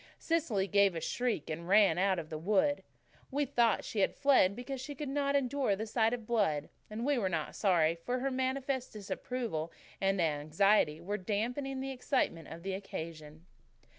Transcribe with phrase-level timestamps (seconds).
[0.17, 2.81] Cecily gave a shriek and ran out of the wood.
[3.29, 7.05] We thought she had fled because she could not endure the sight of blood, and
[7.05, 12.63] we were not sorry, for her manifest disapproval and anxiety were damping the excitement of
[12.63, 13.45] the occasion.